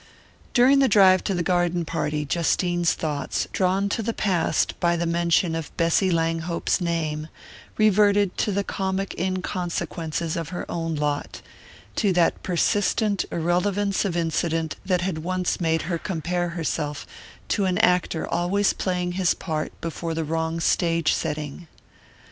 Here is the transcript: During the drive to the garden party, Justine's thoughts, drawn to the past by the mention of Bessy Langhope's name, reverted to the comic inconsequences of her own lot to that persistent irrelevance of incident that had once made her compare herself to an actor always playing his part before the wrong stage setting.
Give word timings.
During 0.55 0.79
the 0.79 0.87
drive 0.87 1.23
to 1.25 1.35
the 1.35 1.43
garden 1.43 1.85
party, 1.85 2.25
Justine's 2.27 2.93
thoughts, 2.95 3.47
drawn 3.53 3.87
to 3.89 4.01
the 4.01 4.15
past 4.15 4.73
by 4.79 4.97
the 4.97 5.05
mention 5.05 5.53
of 5.53 5.77
Bessy 5.77 6.09
Langhope's 6.09 6.81
name, 6.81 7.27
reverted 7.77 8.35
to 8.39 8.51
the 8.51 8.63
comic 8.63 9.13
inconsequences 9.19 10.35
of 10.35 10.49
her 10.49 10.65
own 10.71 10.95
lot 10.95 11.43
to 11.97 12.11
that 12.13 12.41
persistent 12.41 13.25
irrelevance 13.31 14.03
of 14.03 14.17
incident 14.17 14.75
that 14.83 15.01
had 15.01 15.19
once 15.19 15.61
made 15.61 15.83
her 15.83 15.99
compare 15.99 16.49
herself 16.49 17.05
to 17.49 17.65
an 17.65 17.77
actor 17.77 18.27
always 18.27 18.73
playing 18.73 19.11
his 19.11 19.35
part 19.35 19.71
before 19.81 20.15
the 20.15 20.23
wrong 20.25 20.59
stage 20.59 21.13
setting. 21.13 21.67